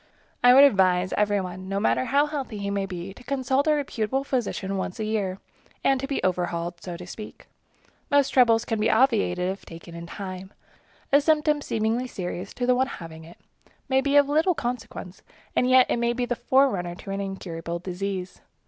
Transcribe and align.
I 0.43 0.55
would 0.55 0.63
advise 0.63 1.13
every 1.13 1.39
one, 1.41 1.69
no 1.69 1.79
matter 1.79 2.05
how 2.05 2.25
healthy 2.25 2.57
he 2.57 2.71
may 2.71 2.87
be, 2.87 3.13
to 3.13 3.23
consult 3.23 3.67
a 3.67 3.75
reputable 3.75 4.23
physician 4.23 4.75
once 4.75 4.99
a 4.99 5.03
year, 5.03 5.37
and 5.83 5.99
to 5.99 6.07
be 6.07 6.23
overhauled, 6.23 6.81
so 6.81 6.97
to 6.97 7.05
speak. 7.05 7.45
Most 8.09 8.29
troubles 8.31 8.65
can 8.65 8.79
be 8.79 8.89
obviated 8.89 9.51
if 9.51 9.63
taken 9.63 9.93
in 9.93 10.07
time. 10.07 10.53
A 11.11 11.21
symptom 11.21 11.61
seemingly 11.61 12.07
serious 12.07 12.51
to 12.55 12.65
the 12.65 12.73
one 12.73 12.87
having 12.87 13.25
it 13.25 13.37
may 13.89 14.01
be 14.01 14.15
of 14.17 14.27
little 14.27 14.55
consequence, 14.55 15.21
and 15.55 15.69
yet 15.69 15.85
it 15.87 15.97
may 15.97 16.13
be 16.13 16.25
the 16.25 16.35
forerunner 16.35 16.93
of 16.93 17.07
an 17.07 17.21
incurable 17.21 17.77
disease. 17.77 18.41